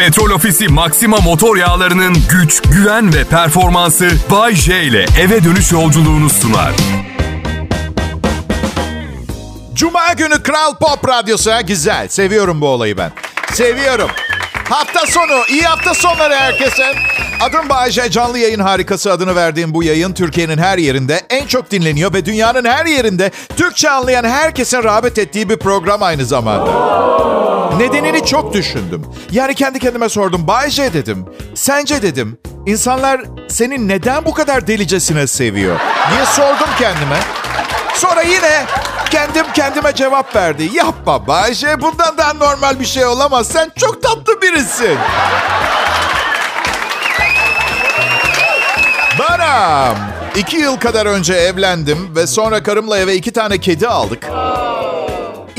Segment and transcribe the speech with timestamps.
[0.00, 6.30] Petrol Ofisi Maxima motor yağlarının güç, güven ve performansı Bay J ile eve dönüş yolculuğunu
[6.30, 6.72] sunar.
[9.74, 12.08] Cuma günü Kral Pop Radyosu ha güzel.
[12.08, 13.12] Seviyorum bu olayı ben.
[13.52, 14.10] Seviyorum.
[14.68, 16.94] Hafta sonu, iyi hafta sonları herkese.
[17.40, 22.12] Adım Bayece, canlı yayın harikası adını verdiğim bu yayın Türkiye'nin her yerinde en çok dinleniyor
[22.12, 27.49] ve dünyanın her yerinde Türkçe anlayan herkesin rağbet ettiği bir program aynı zamanda.
[27.80, 29.06] Nedenini çok düşündüm.
[29.30, 30.46] Yani kendi kendime sordum.
[30.46, 31.26] Bayce dedim.
[31.54, 32.38] Sence dedim.
[32.66, 35.80] insanlar seni neden bu kadar delicesine seviyor?
[36.14, 37.18] diye sordum kendime.
[37.94, 38.64] Sonra yine
[39.10, 40.70] kendim kendime cevap verdi.
[40.74, 43.48] Yapma Bayce bundan daha normal bir şey olamaz.
[43.48, 44.98] Sen çok tatlı birisin.
[49.18, 49.96] Baram.
[50.36, 54.26] İki yıl kadar önce evlendim ve sonra karımla eve iki tane kedi aldık.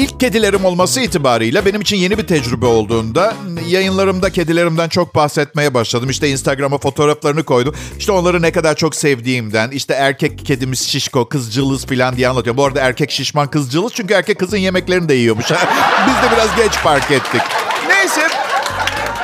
[0.02, 3.34] İlk kedilerim olması itibarıyla benim için yeni bir tecrübe olduğunda
[3.68, 6.10] yayınlarımda kedilerimden çok bahsetmeye başladım.
[6.10, 7.76] İşte Instagram'a fotoğraflarını koydum.
[8.00, 12.58] İşte onları ne kadar çok sevdiğimden, işte erkek kedimiz şişko, kızcılız falan diye anlatıyorum.
[12.58, 15.46] Bu arada erkek şişman kızcılız çünkü erkek kızın yemeklerini de yiyormuş.
[16.08, 17.42] Biz de biraz geç fark ettik.
[17.88, 18.28] Neyse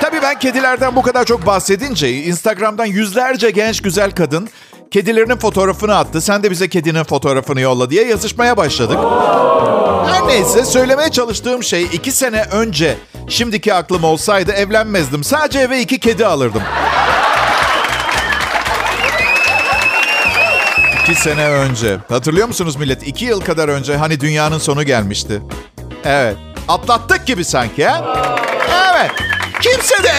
[0.02, 4.50] Tabii ben kedilerden bu kadar çok bahsedince Instagram'dan yüzlerce genç güzel kadın
[4.91, 6.21] kedilerinin fotoğrafını attı.
[6.21, 8.97] Sen de bize kedinin fotoğrafını yolla diye yazışmaya başladık.
[10.11, 12.97] Her neyse söylemeye çalıştığım şey iki sene önce
[13.30, 15.23] şimdiki aklım olsaydı evlenmezdim.
[15.23, 16.61] Sadece eve iki kedi alırdım.
[21.03, 21.97] İki sene önce.
[22.09, 23.08] Hatırlıyor musunuz millet?
[23.08, 25.41] İki yıl kadar önce hani dünyanın sonu gelmişti.
[26.05, 26.38] Evet.
[26.67, 28.15] Atlattık gibi sanki ha?
[28.95, 29.11] Evet.
[29.61, 30.13] Kimse de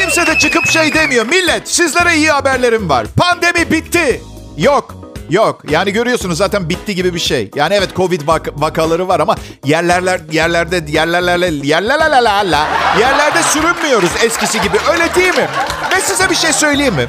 [0.00, 1.26] kimse de çıkıp şey demiyor.
[1.26, 3.06] Millet sizlere iyi haberlerim var.
[3.16, 4.22] Pandemi bitti.
[4.56, 4.94] Yok.
[5.30, 5.62] Yok.
[5.70, 7.50] Yani görüyorsunuz zaten bitti gibi bir şey.
[7.54, 12.56] Yani evet Covid vak- vakaları var ama yerlerler yerlerde yerlerlerle yerlerlerle
[13.00, 14.76] yerlerde sürünmüyoruz eskisi gibi.
[14.92, 15.48] Öyle değil mi?
[15.96, 17.06] Ve size bir şey söyleyeyim mi?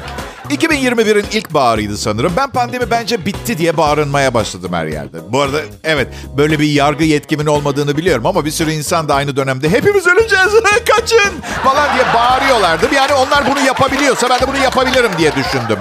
[0.50, 2.32] 2021'in ilk baharıydı sanırım.
[2.36, 5.18] Ben pandemi bence bitti diye bağırınmaya başladım her yerde.
[5.32, 9.36] Bu arada evet böyle bir yargı yetkimin olmadığını biliyorum ama bir sürü insan da aynı
[9.36, 10.52] dönemde hepimiz öleceğiz
[10.88, 11.32] kaçın
[11.64, 12.94] falan diye bağırıyorlardı.
[12.94, 15.78] Yani onlar bunu yapabiliyorsa ben de bunu yapabilirim diye düşündüm.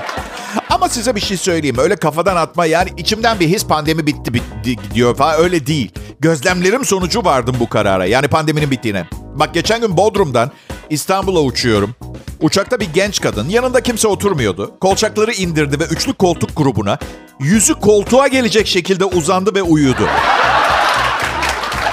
[0.69, 1.77] Ama size bir şey söyleyeyim.
[1.79, 5.91] Öyle kafadan atma yani içimden bir his pandemi bitti, bitti diyor falan öyle değil.
[6.19, 8.05] Gözlemlerim sonucu vardım bu karara.
[8.05, 9.05] Yani pandeminin bittiğine.
[9.35, 10.51] Bak geçen gün Bodrum'dan
[10.89, 11.95] İstanbul'a uçuyorum.
[12.41, 14.79] Uçakta bir genç kadın, yanında kimse oturmuyordu.
[14.79, 16.97] Kolçakları indirdi ve üçlü koltuk grubuna
[17.39, 20.09] yüzü koltuğa gelecek şekilde uzandı ve uyudu.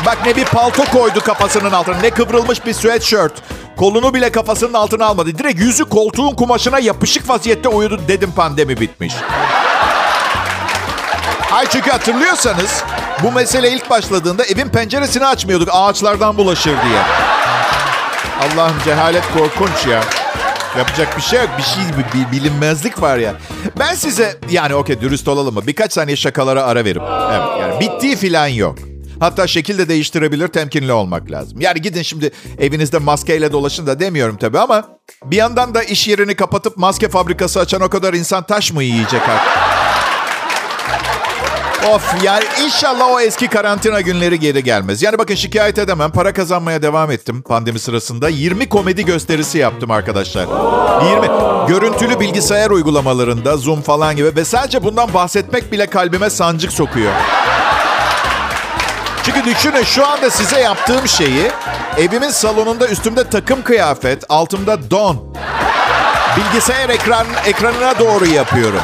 [0.07, 3.33] Bak ne bir palto koydu kafasının altına, ne kıvrılmış bir sweatshirt.
[3.77, 5.39] Kolunu bile kafasının altına almadı.
[5.39, 9.15] Direkt yüzü koltuğun kumaşına yapışık vaziyette uyudu dedim pandemi bitmiş.
[11.53, 12.85] Ay çünkü hatırlıyorsanız
[13.23, 17.03] bu mesele ilk başladığında evin penceresini açmıyorduk ağaçlardan bulaşır diye.
[18.41, 20.24] Allah'ım cehalet korkunç ya.
[20.79, 21.49] Yapacak bir şey yok.
[21.59, 21.83] Bir şey
[22.15, 23.35] bir bilinmezlik var ya.
[23.79, 25.67] Ben size yani okey dürüst olalım mı?
[25.67, 27.03] Birkaç saniye şakalara ara verim.
[27.31, 28.79] Evet yani bittiği filan yok.
[29.21, 31.61] Hatta şekil de değiştirebilir, temkinli olmak lazım.
[31.61, 34.85] Yani gidin şimdi evinizde maskeyle dolaşın da demiyorum tabii ama
[35.25, 39.23] bir yandan da iş yerini kapatıp maske fabrikası açan o kadar insan taş mı yiyecek
[39.29, 39.74] artık?
[41.93, 45.03] Of yani inşallah o eski karantina günleri geri gelmez.
[45.03, 46.11] Yani bakın şikayet edemem.
[46.11, 48.29] Para kazanmaya devam ettim pandemi sırasında.
[48.29, 50.47] 20 komedi gösterisi yaptım arkadaşlar.
[51.11, 51.69] 20.
[51.69, 57.13] Görüntülü bilgisayar uygulamalarında Zoom falan gibi ve sadece bundan bahsetmek bile kalbime sancık sokuyor.
[59.23, 61.51] Çünkü düşünün şu anda size yaptığım şeyi
[61.99, 65.35] evimin salonunda üstümde takım kıyafet, altımda don.
[66.37, 68.81] Bilgisayar ekran, ekranına doğru yapıyorum.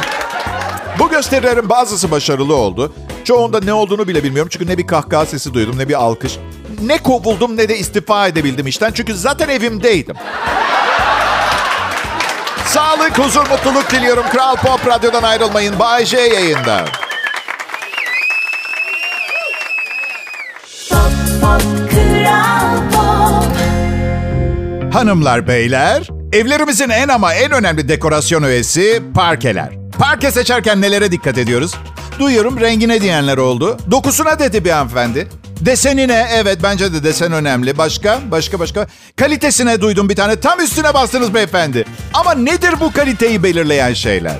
[0.99, 2.93] Bu gösterilerin bazısı başarılı oldu.
[3.23, 4.49] Çoğunda ne olduğunu bile bilmiyorum.
[4.53, 6.37] Çünkü ne bir kahkaha sesi duydum ne bir alkış.
[6.81, 8.91] Ne kovuldum ne de istifa edebildim işten.
[8.91, 10.15] Çünkü zaten evimdeydim.
[12.65, 14.23] Sağlık, huzur, mutluluk diliyorum.
[14.31, 15.79] Kral Pop Radyo'dan ayrılmayın.
[15.79, 16.85] Bay J yayında.
[24.93, 29.80] Hanımlar, beyler, evlerimizin en ama en önemli dekorasyon öğesi parkeler.
[30.01, 31.75] Parke seçerken nelere dikkat ediyoruz?
[32.19, 33.77] Duyuyorum rengine diyenler oldu.
[33.91, 35.27] Dokusuna dedi bir hanımefendi.
[35.59, 37.77] Desenine evet bence de desen önemli.
[37.77, 38.19] Başka?
[38.31, 38.87] Başka başka?
[39.15, 40.39] Kalitesine duydum bir tane.
[40.39, 41.85] Tam üstüne bastınız beyefendi.
[42.13, 44.37] Ama nedir bu kaliteyi belirleyen şeyler?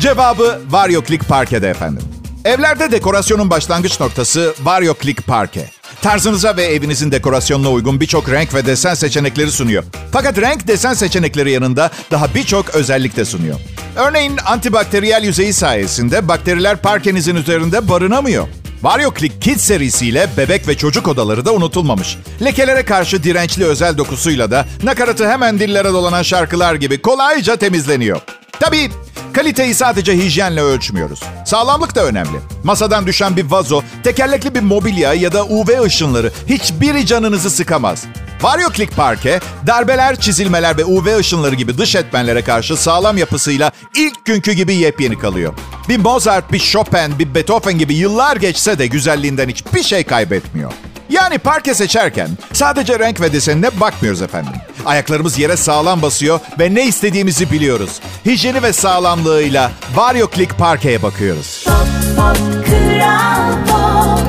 [0.00, 2.02] Cevabı Vario Click Parke'de efendim.
[2.44, 5.70] Evlerde dekorasyonun başlangıç noktası Vario Click Parke.
[6.04, 9.84] Tarzınıza ve evinizin dekorasyonuna uygun birçok renk ve desen seçenekleri sunuyor.
[10.12, 13.56] Fakat renk desen seçenekleri yanında daha birçok özellik de sunuyor.
[13.96, 18.48] Örneğin antibakteriyel yüzeyi sayesinde bakteriler parkenizin üzerinde barınamıyor.
[18.82, 22.18] Vario Click Kids serisiyle bebek ve çocuk odaları da unutulmamış.
[22.44, 28.20] Lekelere karşı dirençli özel dokusuyla da nakaratı hemen dillere dolanan şarkılar gibi kolayca temizleniyor.
[28.60, 28.90] Tabii
[29.32, 31.20] kaliteyi sadece hijyenle ölçmüyoruz.
[31.46, 32.38] Sağlamlık da önemli.
[32.64, 38.04] Masadan düşen bir vazo, tekerlekli bir mobilya ya da UV ışınları hiçbiri canınızı sıkamaz.
[38.42, 44.24] Vario Click Parke, darbeler, çizilmeler ve UV ışınları gibi dış etmenlere karşı sağlam yapısıyla ilk
[44.24, 45.54] günkü gibi yepyeni kalıyor.
[45.88, 50.72] Bir Mozart, bir Chopin, bir Beethoven gibi yıllar geçse de güzelliğinden hiçbir şey kaybetmiyor.
[51.08, 54.52] Yani parke seçerken sadece renk ve desenine bakmıyoruz efendim.
[54.86, 58.00] Ayaklarımız yere sağlam basıyor ve ne istediğimizi biliyoruz.
[58.26, 61.64] Hijyeni ve sağlamlığıyla Vario Click Parke'ye bakıyoruz.
[61.64, 61.76] Pop,
[62.16, 64.20] pop, kral pop.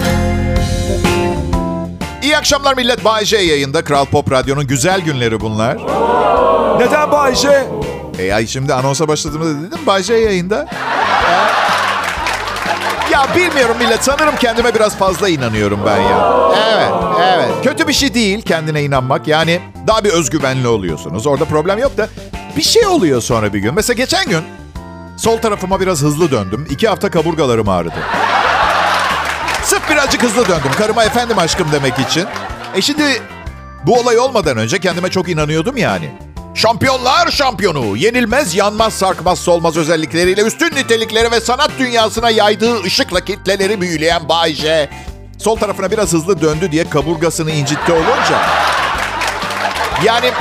[2.23, 3.05] İyi akşamlar millet.
[3.05, 3.83] Bay J yayında.
[3.83, 5.77] Kral Pop Radyo'nun güzel günleri bunlar.
[6.79, 7.67] Neden Bay J?
[8.19, 10.67] E ay şimdi anonsa başladığımda dedim Bay J yayında.
[13.11, 13.25] Ya.
[13.35, 14.03] bilmiyorum millet.
[14.03, 16.31] Sanırım kendime biraz fazla inanıyorum ben ya.
[16.73, 16.91] Evet,
[17.21, 17.49] evet.
[17.63, 19.27] Kötü bir şey değil kendine inanmak.
[19.27, 21.27] Yani daha bir özgüvenli oluyorsunuz.
[21.27, 22.09] Orada problem yok da
[22.57, 23.73] bir şey oluyor sonra bir gün.
[23.73, 24.43] Mesela geçen gün
[25.17, 26.67] sol tarafıma biraz hızlı döndüm.
[26.69, 27.95] İki hafta kaburgalarım ağrıdı.
[29.63, 30.71] Sırf birazcık hızlı döndüm.
[30.77, 32.25] Karıma efendim aşkım demek için.
[32.75, 33.03] E şimdi
[33.85, 36.11] bu olay olmadan önce kendime çok inanıyordum yani.
[36.55, 43.81] Şampiyonlar şampiyonu, yenilmez, yanmaz, sarkmaz, solmaz özellikleriyle üstün nitelikleri ve sanat dünyasına yaydığı ışıkla kitleleri
[43.81, 44.89] büyüleyen Bay J.
[45.39, 48.41] Sol tarafına biraz hızlı döndü diye kaburgasını incitti olunca.
[50.03, 50.31] Yani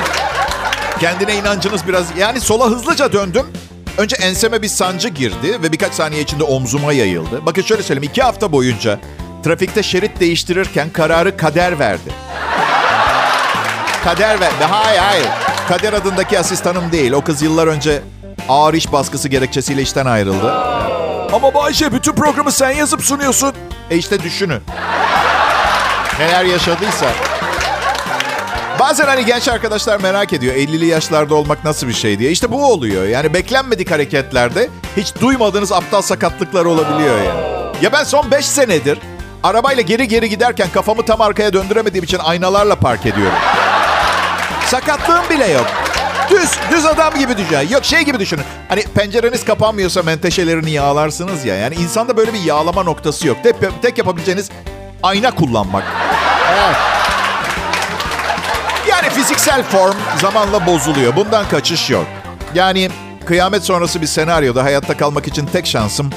[0.99, 2.05] kendine inancınız biraz...
[2.17, 3.45] Yani sola hızlıca döndüm.
[3.97, 7.45] Önce enseme bir sancı girdi ve birkaç saniye içinde omzuma yayıldı.
[7.45, 8.09] Bakın şöyle söyleyeyim.
[8.11, 8.99] iki hafta boyunca
[9.43, 12.11] trafikte şerit değiştirirken kararı kader verdi.
[14.03, 14.63] Kader verdi.
[14.69, 15.44] Hayır hayır.
[15.69, 17.11] Kader adındaki asistanım değil.
[17.11, 18.01] O kız yıllar önce
[18.49, 20.51] ağır iş baskısı gerekçesiyle işten ayrıldı.
[21.33, 23.53] Ama Bayşe bütün programı sen yazıp sunuyorsun.
[23.91, 24.61] E işte düşünün.
[26.19, 27.05] Neler yaşadıysa.
[28.79, 32.31] Bazen hani genç arkadaşlar merak ediyor 50'li yaşlarda olmak nasıl bir şey diye.
[32.31, 33.05] İşte bu oluyor.
[33.07, 37.39] Yani beklenmedik hareketlerde hiç duymadığınız aptal sakatlıklar olabiliyor yani.
[37.81, 38.99] Ya ben son 5 senedir
[39.43, 43.37] arabayla geri geri giderken kafamı tam arkaya döndüremediğim için aynalarla park ediyorum.
[44.65, 45.65] Sakatlığım bile yok.
[46.29, 47.69] Düz, düz adam gibi düşün.
[47.69, 48.43] Yok şey gibi düşünün.
[48.69, 51.55] Hani pencereniz kapanmıyorsa menteşelerini yağlarsınız ya.
[51.55, 53.37] Yani insanda böyle bir yağlama noktası yok.
[53.43, 54.49] Tek, tek yapabileceğiniz
[55.03, 55.83] ayna kullanmak.
[56.53, 56.75] Evet.
[58.89, 61.15] Yani fiziksel form zamanla bozuluyor.
[61.15, 62.05] Bundan kaçış yok.
[62.53, 62.89] Yani
[63.25, 66.09] kıyamet sonrası bir senaryoda hayatta kalmak için tek şansım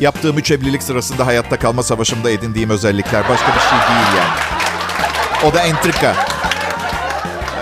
[0.00, 3.28] yaptığım üç evlilik sırasında hayatta kalma savaşımda edindiğim özellikler.
[3.28, 4.30] Başka bir şey değil yani.
[5.50, 6.33] O da entrika.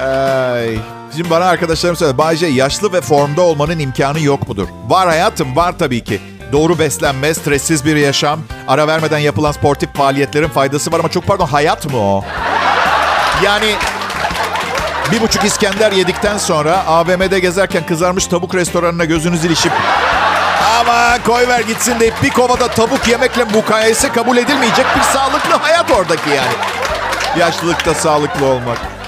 [0.03, 0.79] Ay.
[1.17, 2.19] Şimdi bana arkadaşlarım söyledi.
[2.19, 4.69] Bayce yaşlı ve formda olmanın imkanı yok mudur?
[4.89, 6.21] Var hayatım var tabii ki.
[6.53, 11.47] Doğru beslenme, stressiz bir yaşam, ara vermeden yapılan sportif faaliyetlerin faydası var ama çok pardon
[11.47, 12.25] hayat mı o?
[13.45, 13.75] Yani
[15.13, 19.73] bir buçuk İskender yedikten sonra AVM'de gezerken kızarmış tavuk restoranına gözünüz ilişip
[20.81, 25.91] ama koy ver gitsin deyip bir kovada tavuk yemekle mukayese kabul edilmeyecek bir sağlıklı hayat
[25.91, 26.53] oradaki yani.
[27.39, 29.02] Yaşlılıkta sağlıklı olmak.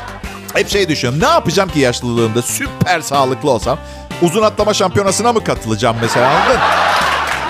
[0.54, 1.22] Hep şey düşünüyorum.
[1.22, 3.78] Ne yapacağım ki yaşlılığımda süper sağlıklı olsam?
[4.22, 6.60] Uzun atlama şampiyonasına mı katılacağım mesela anladın?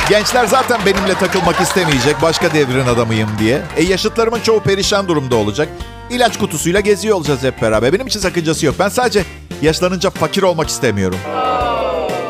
[0.08, 2.22] Gençler zaten benimle takılmak istemeyecek.
[2.22, 3.62] Başka devrin adamıyım diye.
[3.76, 5.68] E yaşıtlarımın çoğu perişan durumda olacak.
[6.10, 7.92] İlaç kutusuyla geziyor olacağız hep beraber.
[7.92, 8.74] Benim için sakıncası yok.
[8.78, 9.24] Ben sadece
[9.62, 11.18] yaşlanınca fakir olmak istemiyorum.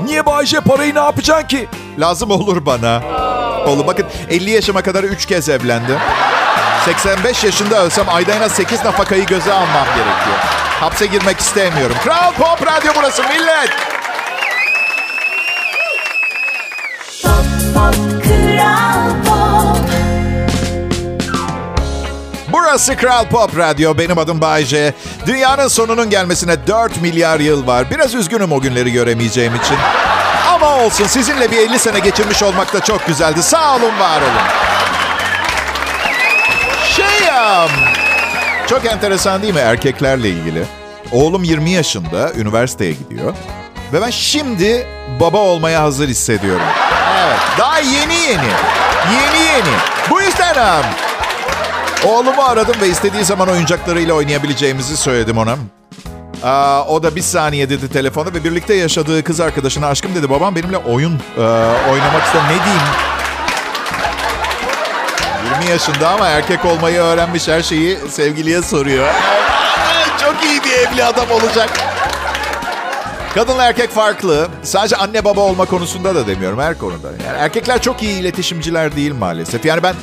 [0.05, 1.69] Niye Bayce parayı ne yapacaksın ki?
[1.99, 3.03] Lazım olur bana.
[3.67, 5.99] Oğlum bakın 50 yaşıma kadar 3 kez evlendim.
[6.85, 10.64] 85 yaşında ölsem ayda en az 8 nafakayı göze almam gerekiyor.
[10.81, 11.97] Hapse girmek istemiyorum.
[12.05, 13.71] Kral Pop Radyo burası millet.
[17.23, 19.79] Pop, pop, kral pop.
[22.49, 23.99] Burası Kral Pop Radyo.
[23.99, 24.95] Benim adım Bayce.
[25.27, 27.91] Dünyanın sonunun gelmesine 4 milyar yıl var.
[27.91, 29.77] Biraz üzgünüm o günleri göremeyeceğim için.
[30.55, 33.43] Ama olsun sizinle bir 50 sene geçirmiş olmak da çok güzeldi.
[33.43, 34.43] Sağ olun, var olun.
[36.97, 37.67] Şey ya...
[38.67, 40.65] Çok enteresan değil mi erkeklerle ilgili?
[41.13, 43.35] Oğlum 20 yaşında, üniversiteye gidiyor.
[43.93, 44.87] Ve ben şimdi
[45.21, 46.67] baba olmaya hazır hissediyorum.
[47.19, 48.51] Evet, daha yeni yeni.
[49.13, 49.75] Yeni yeni.
[50.11, 50.85] Bu yüzden um,
[52.11, 55.57] Oğlumu aradım ve istediği zaman oyuncaklarıyla oynayabileceğimizi söyledim ona.
[56.43, 60.31] Aa, o da bir saniye dedi telefonu ve birlikte yaşadığı kız arkadaşına aşkım dedi.
[60.31, 61.41] Babam benimle oyun e,
[61.91, 62.43] oynamak ister.
[62.45, 62.83] Ne diyeyim?
[65.61, 69.09] 20 yaşında ama erkek olmayı öğrenmiş her şeyi sevgiliye soruyor.
[70.21, 71.71] Çok iyi bir evli adam olacak.
[73.35, 74.49] Kadınla erkek farklı.
[74.63, 77.09] Sadece anne baba olma konusunda da demiyorum her konuda.
[77.27, 79.65] Yani erkekler çok iyi iletişimciler değil maalesef.
[79.65, 79.95] Yani ben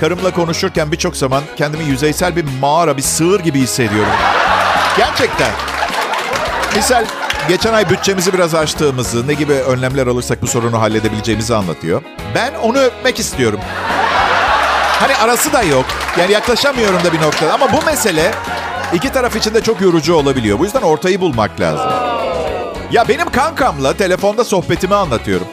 [0.00, 4.12] karımla konuşurken birçok zaman kendimi yüzeysel bir mağara, bir sığır gibi hissediyorum.
[4.96, 5.50] Gerçekten.
[6.76, 7.04] Misal
[7.48, 12.02] geçen ay bütçemizi biraz açtığımızı, ne gibi önlemler alırsak bu sorunu halledebileceğimizi anlatıyor.
[12.34, 13.60] Ben onu öpmek istiyorum.
[15.00, 15.86] Hani arası da yok.
[16.18, 17.52] Yani yaklaşamıyorum da bir noktada.
[17.54, 18.30] Ama bu mesele
[18.92, 20.58] iki taraf için de çok yorucu olabiliyor.
[20.58, 21.90] Bu yüzden ortayı bulmak lazım.
[22.92, 25.46] Ya benim kankamla telefonda sohbetimi anlatıyorum.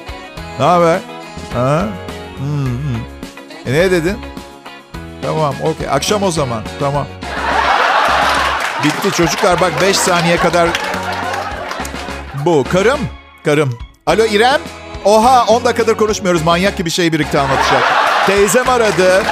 [0.60, 1.00] Ne haber?
[1.54, 1.86] Ha?
[2.38, 3.02] Hmm, hmm.
[3.66, 4.18] E ne dedin?
[5.22, 5.88] Tamam, okey.
[5.92, 6.64] Akşam o zaman.
[6.80, 7.08] Tamam.
[8.84, 10.70] Bitti çocuklar bak 5 saniye kadar
[12.46, 12.66] bu.
[12.72, 13.00] Karım.
[13.46, 13.78] Karım.
[14.06, 14.62] Alo İrem.
[15.06, 16.44] Oha 10 dakikadır konuşmuyoruz.
[16.44, 17.84] Manyak gibi şey birlikte anlatacak.
[18.28, 19.24] Teyzem aradı.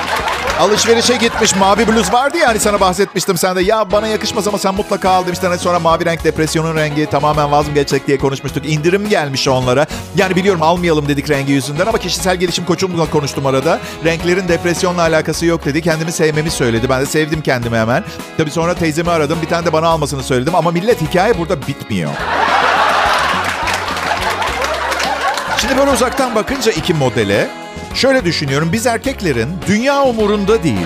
[0.59, 1.55] Alışverişe gitmiş.
[1.55, 3.37] Mavi bluz vardı ya hani sana bahsetmiştim.
[3.37, 5.47] Sen de ya bana yakışmaz ama sen mutlaka al demiştin.
[5.47, 8.65] Hani sonra mavi renk depresyonun rengi tamamen vazgeçecek diye konuşmuştuk.
[8.65, 9.85] İndirim gelmiş onlara.
[10.15, 13.79] Yani biliyorum almayalım dedik rengi yüzünden ama kişisel gelişim koçumla konuştum arada.
[14.05, 15.81] Renklerin depresyonla alakası yok dedi.
[15.81, 16.89] Kendimi sevmemi söyledi.
[16.89, 18.03] Ben de sevdim kendimi hemen.
[18.37, 19.39] Tabii sonra teyzemi aradım.
[19.41, 20.55] Bir tane de bana almasını söyledim.
[20.55, 22.11] Ama millet hikaye burada bitmiyor.
[25.57, 27.64] Şimdi böyle uzaktan bakınca iki modele
[27.95, 28.69] şöyle düşünüyorum.
[28.71, 30.85] Biz erkeklerin dünya umurunda değil.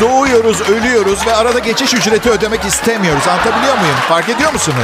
[0.00, 3.28] Doğuyoruz, ölüyoruz ve arada geçiş ücreti ödemek istemiyoruz.
[3.28, 3.94] Anlatabiliyor muyum?
[4.08, 4.78] Fark ediyor musunuz?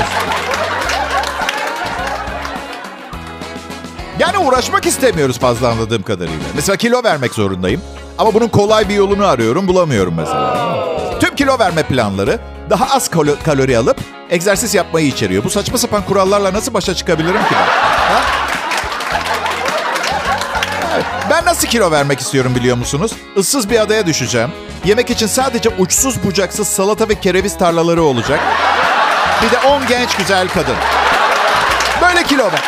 [4.19, 6.39] Yani uğraşmak istemiyoruz fazla anladığım kadarıyla.
[6.55, 7.81] Mesela kilo vermek zorundayım.
[8.19, 10.57] Ama bunun kolay bir yolunu arıyorum, bulamıyorum mesela.
[11.21, 12.39] Tüm kilo verme planları
[12.71, 13.97] daha az kalo- kalori alıp
[14.31, 15.45] egzersiz yapmayı içeriyor.
[15.45, 17.57] Bu saçma sapan kurallarla nasıl başa çıkabilirim ki ben?
[18.15, 18.21] Ha?
[21.31, 23.13] Ben nasıl kilo vermek istiyorum biliyor musunuz?
[23.37, 24.51] Issız bir adaya düşeceğim.
[24.85, 28.41] Yemek için sadece uçsuz bucaksız salata ve kereviz tarlaları olacak.
[29.43, 30.77] Bir de 10 genç güzel kadın.
[32.03, 32.63] Böyle kilo ver.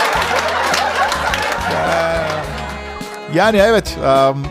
[1.73, 2.27] Ee,
[3.35, 3.97] Yani evet.
[4.05, 4.47] um,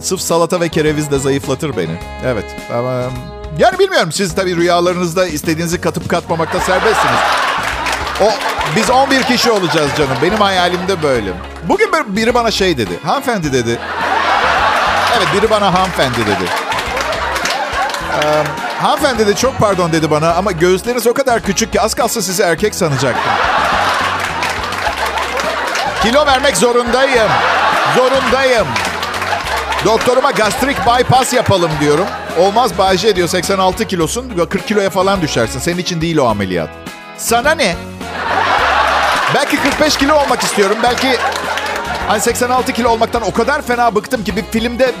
[0.00, 1.98] sırf salata ve kereviz de zayıflatır beni.
[2.26, 2.44] Evet.
[2.74, 2.92] Ama,
[3.58, 4.12] yani bilmiyorum.
[4.12, 7.18] Siz tabii rüyalarınızda istediğinizi katıp katmamakta serbestsiniz.
[8.20, 8.32] O
[8.76, 10.16] biz 11 kişi olacağız canım.
[10.22, 11.30] Benim hayalimde böyle.
[11.68, 12.92] Bugün bir- biri bana şey dedi.
[13.06, 13.78] Hanımefendi dedi.
[15.18, 16.44] Evet biri bana hanımefendi dedi.
[18.22, 18.42] Ee,
[18.82, 22.42] hanımefendi dedi çok pardon dedi bana ama göğüsleriniz o kadar küçük ki az kalsın sizi
[22.42, 23.32] erkek sanacaktım.
[26.02, 27.28] Kilo vermek zorundayım.
[27.96, 28.66] Zorundayım.
[29.84, 32.06] Doktoruma gastrik bypass yapalım diyorum.
[32.38, 35.58] Olmaz Bayce diyor 86 kilosun 40 kiloya falan düşersin.
[35.60, 36.68] Senin için değil o ameliyat.
[37.18, 37.76] Sana ne?
[39.34, 40.76] Belki 45 kilo olmak istiyorum.
[40.82, 41.16] Belki
[42.08, 44.92] hani 86 kilo olmaktan o kadar fena bıktım ki bir filmde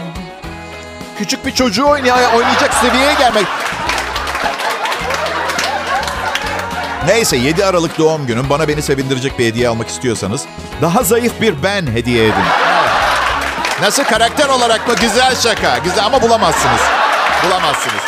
[1.18, 3.46] küçük bir çocuğu oynay- oynayacak seviyeye gelmek.
[7.06, 8.50] Neyse 7 Aralık doğum günüm.
[8.50, 10.44] Bana beni sevindirecek bir hediye almak istiyorsanız
[10.82, 12.44] daha zayıf bir ben hediye edin.
[13.80, 14.94] Nasıl karakter olarak mı?
[15.00, 15.78] Güzel şaka.
[15.78, 16.80] Güzel ama bulamazsınız.
[17.44, 18.02] Bulamazsınız.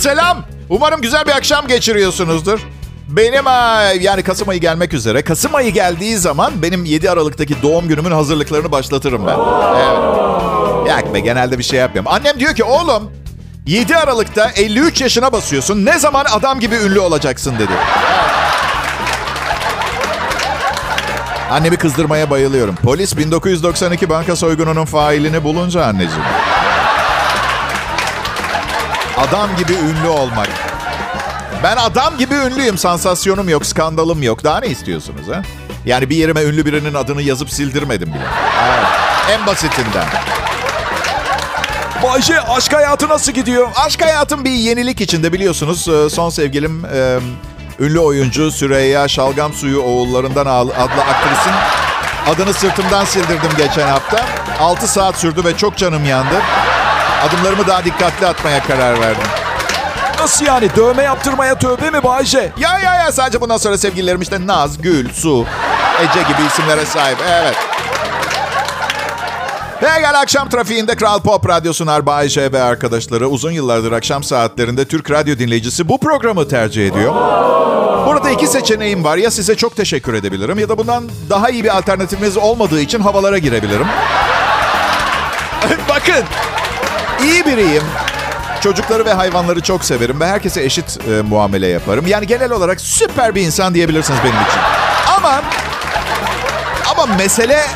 [0.00, 0.42] Selam.
[0.68, 2.60] Umarım güzel bir akşam geçiriyorsunuzdur.
[3.08, 5.22] Benim ha, yani Kasım ayı gelmek üzere.
[5.22, 9.36] Kasım ayı geldiği zaman benim 7 Aralık'taki doğum günümün hazırlıklarını başlatırım ben.
[9.76, 10.88] Evet.
[10.88, 12.12] Yak be genelde bir şey yapmıyorum.
[12.12, 13.12] Annem diyor ki oğlum
[13.66, 15.86] 7 Aralık'ta 53 yaşına basıyorsun.
[15.86, 17.72] Ne zaman adam gibi ünlü olacaksın dedi.
[21.50, 22.74] Annemi kızdırmaya bayılıyorum.
[22.74, 26.24] Polis 1992 banka soygununun failini bulunca anneciğim.
[29.28, 30.48] Adam gibi ünlü olmak.
[31.62, 32.78] Ben adam gibi ünlüyüm.
[32.78, 34.44] Sansasyonum yok, skandalım yok.
[34.44, 35.42] Daha ne istiyorsunuz ha?
[35.86, 38.22] Yani bir yerime ünlü birinin adını yazıp sildirmedim bile.
[38.68, 38.86] Evet.
[39.30, 40.04] En basitinden.
[42.02, 43.68] Bayşe aşk hayatı nasıl gidiyor?
[43.86, 45.88] Aşk hayatım bir yenilik içinde biliyorsunuz.
[45.88, 46.84] Ee, Son sevgilim
[47.80, 51.52] ünlü oyuncu Süreyya Şalgam Suyu oğullarından adlı aktrisin
[52.28, 54.26] adını sırtımdan sildirdim geçen hafta.
[54.60, 56.34] 6 saat sürdü ve çok canım yandı.
[57.28, 59.22] Adımlarımı daha dikkatli atmaya karar verdim.
[60.20, 60.68] Nasıl yani?
[60.76, 62.52] Dövme yaptırmaya tövbe mi Bayce?
[62.58, 65.46] Ya ya ya sadece bundan sonra sevgililerim işte Naz, Gül, Su,
[66.02, 67.18] Ece gibi isimlere sahip.
[67.30, 67.56] Evet.
[69.82, 74.22] Ve gel akşam trafiğinde Kral Pop Radyo sunar Bay J ve arkadaşları uzun yıllardır akşam
[74.22, 77.14] saatlerinde Türk radyo dinleyicisi bu programı tercih ediyor.
[78.06, 79.16] Burada iki seçeneğim var.
[79.16, 83.38] Ya size çok teşekkür edebilirim ya da bundan daha iyi bir alternatifiniz olmadığı için havalara
[83.38, 83.86] girebilirim.
[85.88, 86.24] Bakın,
[87.24, 87.82] iyi biriyim.
[88.60, 92.06] Çocukları ve hayvanları çok severim ve herkese eşit e, muamele yaparım.
[92.06, 94.60] Yani genel olarak süper bir insan diyebilirsiniz benim için.
[95.16, 95.42] Ama
[96.90, 97.66] ama mesele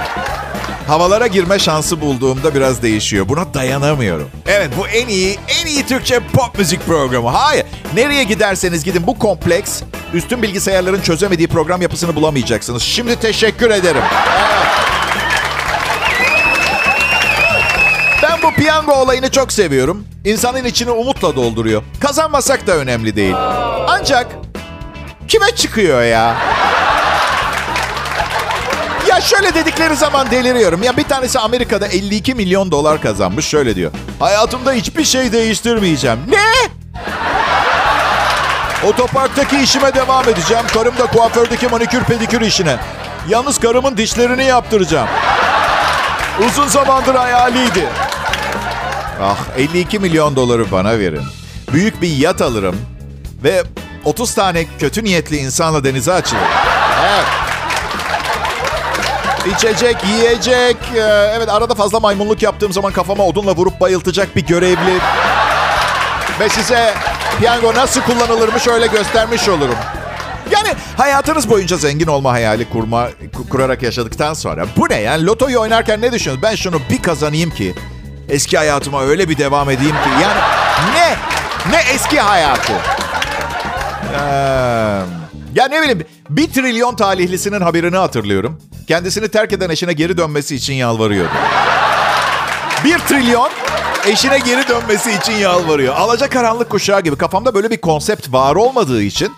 [0.88, 3.28] havalara girme şansı bulduğumda biraz değişiyor.
[3.28, 4.30] Buna dayanamıyorum.
[4.46, 7.28] Evet bu en iyi, en iyi Türkçe pop müzik programı.
[7.28, 7.64] Hayır.
[7.94, 9.82] Nereye giderseniz gidin bu kompleks
[10.14, 12.82] üstün bilgisayarların çözemediği program yapısını bulamayacaksınız.
[12.82, 14.02] Şimdi teşekkür ederim.
[14.38, 14.53] Evet.
[18.44, 20.04] Bu piyango olayını çok seviyorum.
[20.24, 21.82] İnsanın içini umutla dolduruyor.
[22.00, 23.34] Kazanmasak da önemli değil.
[23.88, 24.26] Ancak
[25.28, 26.36] kime çıkıyor ya?
[29.08, 30.82] Ya şöyle dedikleri zaman deliriyorum.
[30.82, 33.46] Ya bir tanesi Amerika'da 52 milyon dolar kazanmış.
[33.46, 33.90] Şöyle diyor.
[34.20, 36.18] Hayatımda hiçbir şey değiştirmeyeceğim.
[36.28, 36.68] Ne?
[38.88, 40.64] Otoparktaki işime devam edeceğim.
[40.74, 42.76] Karım da kuafördeki manikür pedikür işine.
[43.28, 45.08] Yalnız karımın dişlerini yaptıracağım.
[46.46, 47.88] Uzun zamandır hayaliydi.
[49.23, 51.23] Ah 52 milyon doları bana verin.
[51.73, 52.76] Büyük bir yat alırım.
[53.44, 53.62] Ve
[54.04, 56.47] 30 tane kötü niyetli insanla denize açılırım.
[57.04, 57.25] Evet.
[59.56, 60.76] İçecek, yiyecek.
[60.97, 60.99] e,
[61.37, 64.99] Evet arada fazla maymunluk yaptığım zaman kafama odunla vurup bayıltacak bir görevli.
[66.40, 66.94] Ve size
[67.38, 69.75] piyango nasıl kullanılırmış öyle göstermiş olurum.
[70.50, 75.61] Yani hayatınız boyunca zengin olma hayali kurma ku- kurarak yaşadıktan sonra bu ne yani lotoyu
[75.61, 76.42] oynarken ne düşünüyorsunuz?
[76.50, 77.75] Ben şunu bir kazanayım ki
[78.28, 80.40] eski hayatıma öyle bir devam edeyim ki yani
[80.95, 81.16] ne
[81.71, 82.73] ne eski hayatı.
[82.73, 84.19] Ee,
[85.54, 88.61] ya ne bileyim bir trilyon talihlisinin haberini hatırlıyorum.
[88.88, 91.33] Kendisini terk eden eşine geri dönmesi için yalvarıyordu.
[92.85, 93.50] Bir trilyon
[94.07, 95.95] eşine geri dönmesi için yalvarıyor.
[95.95, 99.33] Alacakaranlık kuşağı gibi kafamda böyle bir konsept var olmadığı için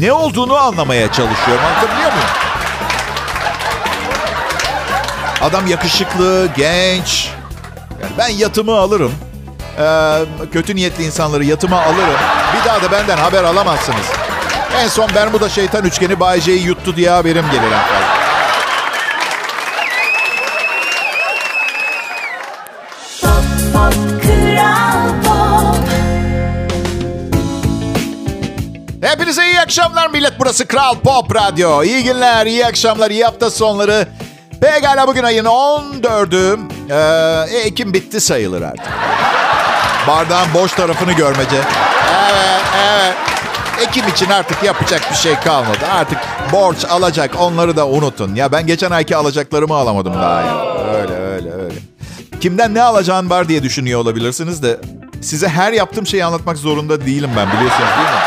[0.00, 1.64] ne olduğunu anlamaya çalışıyorum.
[1.64, 2.28] Anlatabiliyor muyum?
[5.40, 7.33] Adam yakışıklı, genç.
[8.04, 9.12] Yani ben yatımı alırım.
[9.78, 10.18] Ee,
[10.52, 12.20] kötü niyetli insanları yatıma alırım.
[12.56, 14.06] Bir daha da benden haber alamazsınız.
[14.82, 17.72] En son Bermuda şeytan üçgeni Bay J'yi yuttu diye haberim gelir
[29.00, 30.32] Hepinize iyi akşamlar millet.
[30.38, 31.82] Burası Kral Pop Radyo.
[31.82, 34.06] İyi günler, iyi akşamlar, iyi hafta sonları.
[34.60, 36.58] Pekala bugün ayın 14'ü.
[36.90, 38.86] Ee, Ekim bitti sayılır artık.
[40.08, 41.56] Bardağın boş tarafını görmece.
[41.56, 43.14] Evet, evet.
[43.88, 45.78] Ekim için artık yapacak bir şey kalmadı.
[45.92, 46.18] Artık
[46.52, 48.34] borç alacak onları da unutun.
[48.34, 50.74] Ya ben geçen ayki alacaklarımı alamadım daha ya.
[50.94, 51.74] Öyle öyle öyle.
[52.40, 54.80] Kimden ne alacağın var diye düşünüyor olabilirsiniz de
[55.22, 58.22] size her yaptığım şeyi anlatmak zorunda değilim ben biliyorsunuz değil mi?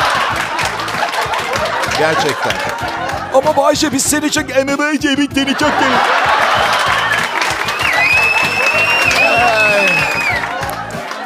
[1.99, 2.53] Gerçekten.
[3.37, 4.49] Ama Bayşe biz seni çok...
[4.49, 5.97] MMA cebikleri çok gelir.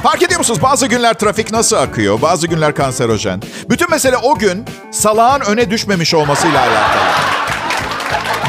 [0.03, 0.61] Fark ediyor musunuz?
[0.63, 2.21] Bazı günler trafik nasıl akıyor?
[2.21, 3.41] Bazı günler kanserojen.
[3.69, 7.01] Bütün mesele o gün salağın öne düşmemiş olmasıyla alakalı.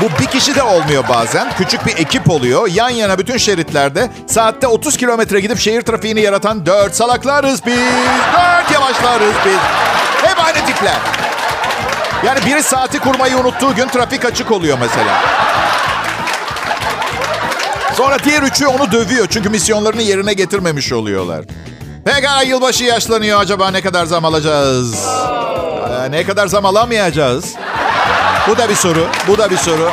[0.01, 1.53] Bu bir kişi de olmuyor bazen.
[1.59, 2.69] Küçük bir ekip oluyor.
[2.69, 7.79] Yan yana bütün şeritlerde saatte 30 kilometre gidip şehir trafiğini yaratan dört salaklarız biz.
[8.33, 9.59] Dört yavaşlarız biz.
[10.29, 10.97] Hep aynı tipler.
[12.27, 15.21] Yani biri saati kurmayı unuttuğu gün trafik açık oluyor mesela.
[17.95, 21.45] Sonra diğer üçü onu dövüyor çünkü misyonlarını yerine getirmemiş oluyorlar.
[22.05, 23.41] Pekala yılbaşı yaşlanıyor.
[23.41, 25.07] Acaba ne kadar zam alacağız?
[26.07, 27.55] Ee, ne kadar zam alamayacağız?
[28.49, 29.07] Bu da bir soru.
[29.29, 29.91] Bu da bir soru.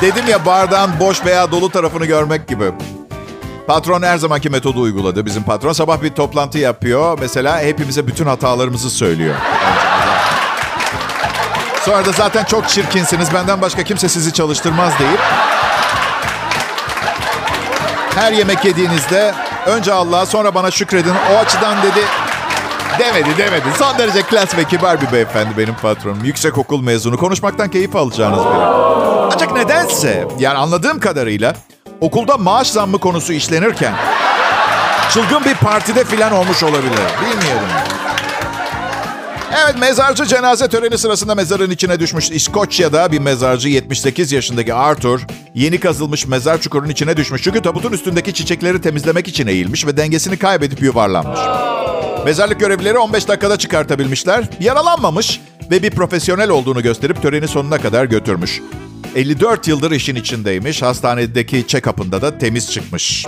[0.00, 2.72] Dedim ya bardağın boş veya dolu tarafını görmek gibi.
[3.66, 5.26] Patron her zamanki metodu uyguladı.
[5.26, 7.18] Bizim patron sabah bir toplantı yapıyor.
[7.20, 9.34] Mesela hepimize bütün hatalarımızı söylüyor.
[11.84, 13.34] Sonra da zaten çok çirkinsiniz.
[13.34, 15.20] Benden başka kimse sizi çalıştırmaz deyip
[18.14, 19.34] her yemek yediğinizde
[19.66, 21.14] önce Allah'a sonra bana şükredin.
[21.34, 22.00] O açıdan dedi
[22.98, 23.64] demedi demedi.
[23.78, 26.24] Son derece klas ve kibar bir beyefendi benim patronum.
[26.24, 27.16] Yüksek okul mezunu.
[27.16, 28.64] Konuşmaktan keyif alacağınız biri.
[29.34, 31.54] Ancak nedense yani anladığım kadarıyla
[32.00, 33.94] okulda maaş zammı konusu işlenirken
[35.10, 37.00] çılgın bir partide filan olmuş olabilir.
[37.20, 37.68] Bilmiyorum.
[39.56, 45.20] Evet mezarcı cenaze töreni sırasında mezarın içine düşmüş İskoçya'da bir mezarcı 78 yaşındaki Arthur
[45.54, 47.42] yeni kazılmış mezar çukurun içine düşmüş.
[47.42, 51.40] Çünkü tabutun üstündeki çiçekleri temizlemek için eğilmiş ve dengesini kaybedip yuvarlanmış.
[52.24, 54.44] Mezarlık görevlileri 15 dakikada çıkartabilmişler.
[54.60, 55.40] Yaralanmamış
[55.70, 58.60] ve bir profesyonel olduğunu gösterip töreni sonuna kadar götürmüş.
[59.14, 60.82] 54 yıldır işin içindeymiş.
[60.82, 63.26] Hastanedeki check-up'ında da temiz çıkmış.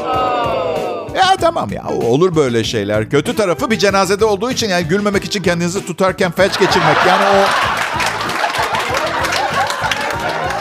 [1.16, 3.11] Ya tamam ya olur böyle şeyler.
[3.11, 6.96] Kötü tarafı bir cenazede olduğu için yani gülmemek için kendinizi tutarken felç geçirmek.
[7.09, 7.44] Yani o...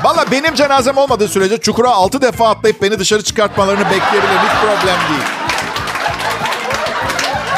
[0.04, 4.40] Valla benim cenazem olmadığı sürece çukura altı defa atlayıp beni dışarı çıkartmalarını bekleyebilirim.
[4.44, 5.24] Hiç problem değil.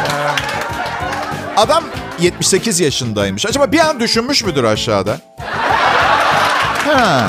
[0.03, 1.83] Ee, Adam
[2.19, 3.45] 78 yaşındaymış.
[3.45, 5.17] Acaba bir an düşünmüş müdür aşağıda?
[6.87, 7.27] Ha.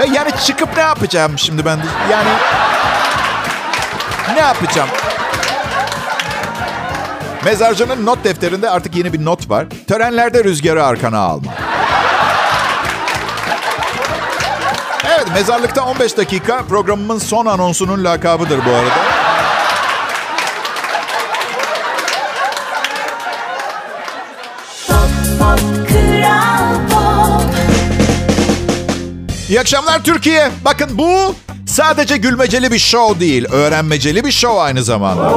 [0.00, 1.78] Ve yani çıkıp ne yapacağım şimdi ben?
[2.10, 2.28] Yani
[4.34, 4.88] ne yapacağım?
[7.44, 9.66] Mezarcının not defterinde artık yeni bir not var.
[9.88, 11.52] Törenlerde rüzgarı arkana alma.
[15.16, 19.26] Evet, mezarlıkta 15 dakika programımın son anonsunun lakabıdır bu arada.
[29.48, 30.50] İyi akşamlar Türkiye.
[30.64, 31.34] Bakın bu
[31.76, 35.32] sadece gülmeceli bir show değil, öğrenmeceli bir show aynı zamanda.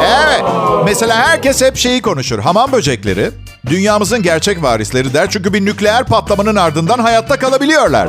[0.00, 0.42] Evet.
[0.84, 2.38] Mesela herkes hep şeyi konuşur.
[2.38, 3.30] Hamam böcekleri
[3.66, 5.30] dünyamızın gerçek varisleri der.
[5.30, 8.08] Çünkü bir nükleer patlamanın ardından hayatta kalabiliyorlar.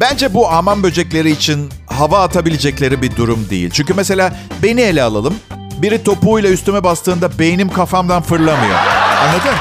[0.00, 3.70] Bence bu hamam böcekleri için hava atabilecekleri bir durum değil.
[3.70, 5.34] Çünkü mesela beni ele alalım.
[5.82, 8.78] Biri topuğuyla üstüme bastığında beynim kafamdan fırlamıyor.
[9.22, 9.54] Anladın?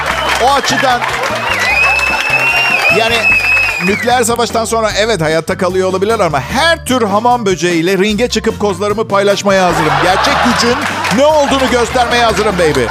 [0.46, 1.02] O açıdan
[2.98, 3.16] yani
[3.86, 9.08] nükleer savaştan sonra evet hayatta kalıyor olabilirler ama her tür hamam böceğiyle ringe çıkıp kozlarımı
[9.08, 9.94] paylaşmaya hazırım.
[10.04, 10.78] Gerçek gücün
[11.18, 12.84] ne olduğunu göstermeye hazırım baby.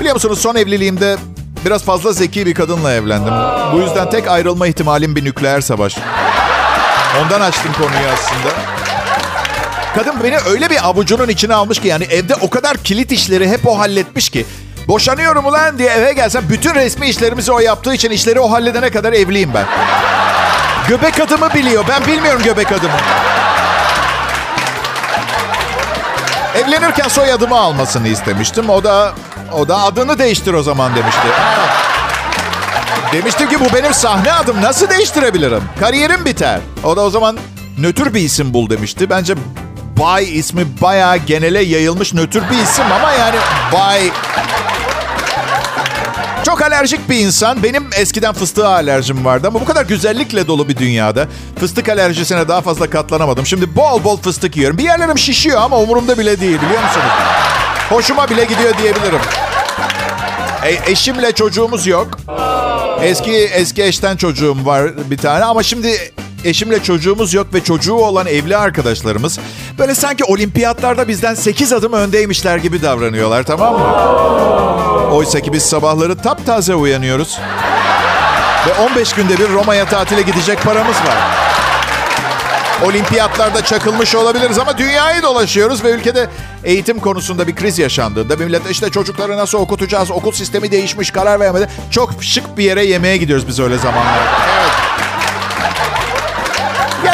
[0.00, 1.16] Biliyor musunuz son evliliğimde
[1.64, 3.34] biraz fazla zeki bir kadınla evlendim.
[3.72, 5.96] Bu yüzden tek ayrılma ihtimalim bir nükleer savaş.
[7.22, 8.54] Ondan açtım konuyu aslında.
[9.94, 13.66] Kadın beni öyle bir avucunun içine almış ki yani evde o kadar kilit işleri hep
[13.66, 14.46] o halletmiş ki.
[14.88, 19.12] Boşanıyorum ulan diye eve gelsem bütün resmi işlerimizi o yaptığı için işleri o halledene kadar
[19.12, 19.66] evliyim ben.
[20.88, 21.84] Göbek adımı biliyor.
[21.88, 22.96] Ben bilmiyorum göbek adımı.
[26.54, 28.70] Evlenirken soyadımı almasını istemiştim.
[28.70, 29.12] O da
[29.52, 31.28] o da adını değiştir o zaman demişti.
[33.12, 34.62] Demiştim ki bu benim sahne adım.
[34.62, 35.62] Nasıl değiştirebilirim?
[35.80, 36.60] Kariyerim biter.
[36.84, 37.38] O da o zaman
[37.78, 39.10] nötr bir isim bul demişti.
[39.10, 39.34] Bence
[40.00, 43.36] Bay ismi bayağı genele yayılmış nötr bir isim ama yani
[43.72, 44.10] Bay...
[46.44, 47.62] Çok alerjik bir insan.
[47.62, 51.28] Benim eskiden fıstığa alerjim vardı ama bu kadar güzellikle dolu bir dünyada
[51.60, 53.46] fıstık alerjisine daha fazla katlanamadım.
[53.46, 54.78] Şimdi bol bol fıstık yiyorum.
[54.78, 57.06] Bir yerlerim şişiyor ama umurumda bile değil biliyor musunuz?
[57.88, 59.20] Hoşuma bile gidiyor diyebilirim.
[60.64, 62.08] E, eşimle çocuğumuz yok.
[63.02, 66.12] Eski eski eşten çocuğum var bir tane ama şimdi
[66.44, 69.38] eşimle çocuğumuz yok ve çocuğu olan evli arkadaşlarımız
[69.78, 74.93] böyle sanki olimpiyatlarda bizden 8 adım öndeymişler gibi davranıyorlar tamam mı?
[75.14, 77.38] Oysa ki biz sabahları taptaze uyanıyoruz.
[78.66, 81.16] Ve 15 günde bir Roma'ya tatile gidecek paramız var.
[82.84, 86.28] Olimpiyatlarda çakılmış olabiliriz ama dünyayı dolaşıyoruz ve ülkede
[86.64, 91.68] eğitim konusunda bir kriz yaşandığında millet işte çocukları nasıl okutacağız, okul sistemi değişmiş, karar vermedi.
[91.90, 94.30] Çok şık bir yere yemeğe gidiyoruz biz öyle zamanlarda.
[94.60, 94.83] Evet.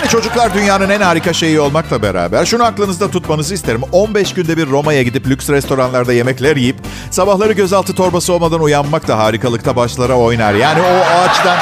[0.01, 3.83] Yani çocuklar dünyanın en harika şeyi olmakla beraber şunu aklınızda tutmanızı isterim.
[3.93, 6.77] 15 günde bir Roma'ya gidip lüks restoranlarda yemekler yiyip
[7.11, 10.55] sabahları gözaltı torbası olmadan uyanmak da harikalıkta başlara oynar.
[10.55, 11.59] Yani o, açıdan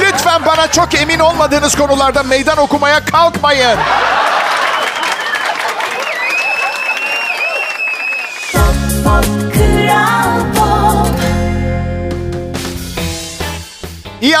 [0.00, 3.78] Lütfen bana çok emin olmadığınız konularda meydan okumaya kalkmayın.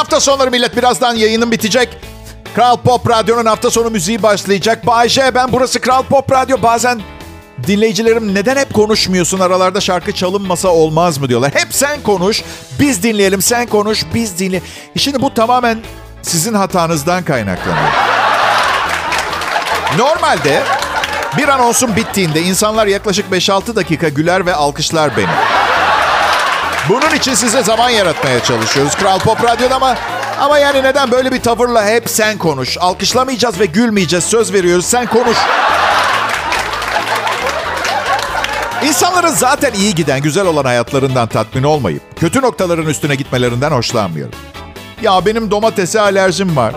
[0.00, 0.76] Hafta sonları millet.
[0.76, 1.88] Birazdan yayının bitecek.
[2.54, 4.86] Kral Pop Radyo'nun hafta sonu müziği başlayacak.
[4.86, 6.62] Bayşe ben burası Kral Pop Radyo.
[6.62, 7.00] Bazen
[7.66, 11.54] dinleyicilerim neden hep konuşmuyorsun aralarda şarkı çalınmasa olmaz mı diyorlar.
[11.54, 12.42] Hep sen konuş,
[12.80, 13.42] biz dinleyelim.
[13.42, 14.62] Sen konuş, biz dinle.
[14.96, 15.78] Şimdi bu tamamen
[16.22, 17.92] sizin hatanızdan kaynaklanıyor.
[19.98, 20.62] Normalde
[21.36, 25.30] bir anonsun bittiğinde insanlar yaklaşık 5-6 dakika güler ve alkışlar beni.
[26.88, 29.96] Bunun için size zaman yaratmaya çalışıyoruz Kral Pop Radyo'da ama
[30.40, 32.78] ama yani neden böyle bir tavırla hep sen konuş.
[32.78, 34.24] Alkışlamayacağız ve gülmeyeceğiz.
[34.24, 34.84] Söz veriyoruz.
[34.86, 35.36] Sen konuş.
[38.84, 44.34] İnsanların zaten iyi giden, güzel olan hayatlarından tatmin olmayıp kötü noktaların üstüne gitmelerinden hoşlanmıyorum.
[45.02, 46.74] Ya benim domatese alerjim var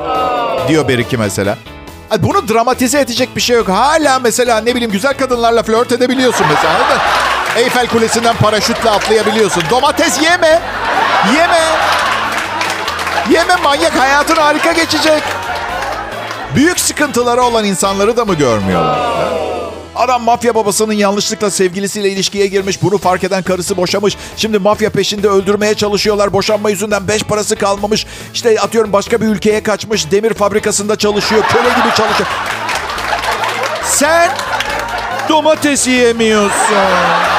[0.68, 1.58] diyor Beriki mesela.
[2.20, 3.70] Bunu dramatize edecek bir şey yok.
[3.70, 6.80] Hala mesela ne bileyim güzel kadınlarla flört edebiliyorsun mesela.
[7.58, 9.64] Eyfel Kulesi'nden paraşütle atlayabiliyorsun.
[9.70, 10.62] Domates yeme.
[11.36, 11.62] Yeme.
[13.32, 14.00] Yeme manyak.
[14.00, 15.24] Hayatın harika geçecek.
[16.56, 19.00] Büyük sıkıntıları olan insanları da mı görmüyorlar?
[19.96, 22.82] Adam mafya babasının yanlışlıkla sevgilisiyle ilişkiye girmiş.
[22.84, 24.18] Bunu fark eden karısı boşamış.
[24.38, 26.34] Şimdi mafya peşinde öldürmeye çalışıyorlar.
[26.34, 28.06] Boşanma yüzünden beş parası kalmamış.
[28.34, 30.12] İşte atıyorum başka bir ülkeye kaçmış.
[30.12, 31.44] Demir fabrikasında çalışıyor.
[31.44, 32.30] Köle gibi çalışıyor.
[33.84, 34.32] Sen
[35.30, 37.33] domates yemiyorsun.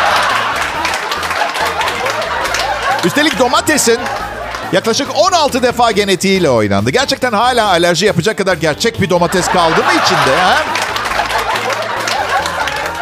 [3.04, 3.98] Üstelik domatesin
[4.72, 6.90] yaklaşık 16 defa genetiğiyle oynandı.
[6.90, 10.36] Gerçekten hala alerji yapacak kadar gerçek bir domates kaldı mı içinde?
[10.36, 10.64] Ha?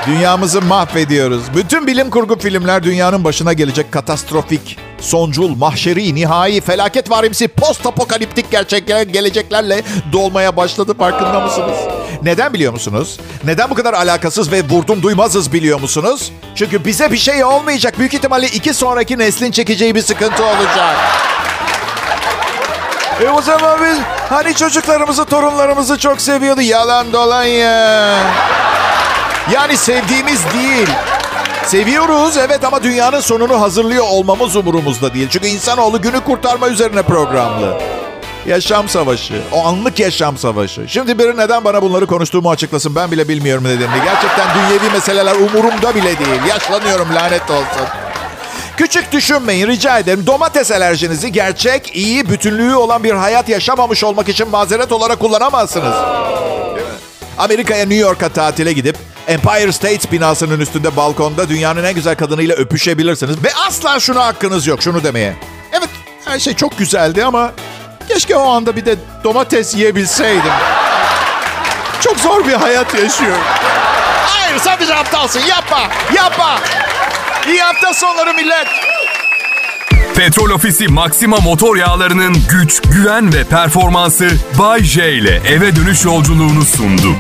[0.07, 1.43] Dünyamızı mahvediyoruz.
[1.57, 8.51] Bütün bilim kurgu filmler dünyanın başına gelecek katastrofik soncul, mahşeri, nihai, felaket varimsi, post apokaliptik
[8.51, 11.77] gerçekler, geleceklerle dolmaya başladı farkında mısınız?
[12.23, 13.21] Neden biliyor musunuz?
[13.45, 16.33] Neden bu kadar alakasız ve vurdum duymazız biliyor musunuz?
[16.55, 17.99] Çünkü bize bir şey olmayacak.
[17.99, 20.97] Büyük ihtimalle iki sonraki neslin çekeceği bir sıkıntı olacak.
[23.21, 26.61] E o zaman biz hani çocuklarımızı, torunlarımızı çok seviyordu.
[26.61, 28.19] Yalan dolan ya.
[29.53, 30.89] Yani sevdiğimiz değil.
[31.67, 35.29] Seviyoruz evet ama dünyanın sonunu hazırlıyor olmamız umurumuzda değil.
[35.31, 37.79] Çünkü insanoğlu günü kurtarma üzerine programlı.
[38.47, 39.43] Yaşam savaşı.
[39.53, 40.89] O anlık yaşam savaşı.
[40.89, 42.95] Şimdi biri neden bana bunları konuştuğumu açıklasın.
[42.95, 44.05] Ben bile bilmiyorum nedenini.
[44.05, 46.41] Gerçekten dünyevi meseleler umurumda bile değil.
[46.49, 47.87] Yaşlanıyorum lanet olsun.
[48.77, 50.27] Küçük düşünmeyin rica ederim.
[50.27, 55.95] Domates alerjinizi gerçek, iyi, bütünlüğü olan bir hayat yaşamamış olmak için mazeret olarak kullanamazsınız.
[57.39, 58.97] Amerika'ya, New York'a tatile gidip
[59.29, 63.45] Empire State binasının üstünde balkonda dünyanın en güzel kadınıyla öpüşebilirsiniz.
[63.45, 65.37] Ve asla şuna hakkınız yok, şunu demeye.
[65.73, 65.89] Evet,
[66.25, 67.53] her şey çok güzeldi ama
[68.09, 70.53] keşke o anda bir de domates yiyebilseydim.
[72.01, 73.43] Çok zor bir hayat yaşıyorum.
[74.27, 75.41] Hayır, sen bir aptalsın.
[75.41, 75.81] Yapma,
[76.15, 76.61] yapma.
[77.49, 78.67] İyi hafta sonları millet.
[80.15, 86.65] Petrol Ofisi Maxima motor yağlarının güç, güven ve performansı Bay J ile eve dönüş yolculuğunu
[86.65, 87.17] sundu.